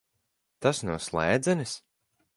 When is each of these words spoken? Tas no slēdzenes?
Tas 0.65 0.81
no 0.89 0.97
slēdzenes? 1.09 1.79